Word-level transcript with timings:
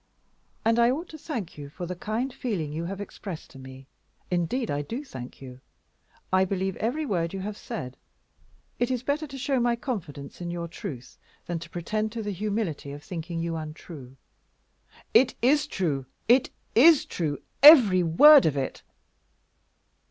"And 0.65 0.79
I 0.79 0.89
ought 0.89 1.09
to 1.09 1.17
thank 1.19 1.59
you 1.59 1.69
for 1.69 1.85
the 1.85 1.95
kind 1.95 2.33
feeling 2.33 2.73
you 2.73 2.85
have 2.85 2.99
expressed 2.99 3.51
to 3.51 3.59
me. 3.59 3.85
Indeed, 4.31 4.71
I 4.71 4.81
do 4.81 5.05
thank 5.05 5.43
you. 5.43 5.61
I 6.33 6.43
believe 6.43 6.75
every 6.77 7.05
word 7.05 7.35
you 7.35 7.41
have 7.41 7.55
said. 7.55 7.97
It 8.79 8.89
is 8.89 9.03
better 9.03 9.27
to 9.27 9.37
show 9.37 9.59
my 9.59 9.75
confidence 9.75 10.41
in 10.41 10.49
your 10.49 10.67
truth 10.67 11.19
than 11.45 11.59
to 11.59 11.69
pretend 11.69 12.11
to 12.13 12.23
the 12.23 12.31
humility 12.33 12.91
of 12.93 13.03
thinking 13.03 13.41
you 13.41 13.55
untrue." 13.55 14.15
"It 15.13 15.35
is 15.39 15.67
true; 15.67 16.07
it 16.27 16.49
is 16.73 17.05
true, 17.05 17.37
every 17.61 18.01
word 18.01 18.47
of 18.47 18.57
it." 18.57 18.81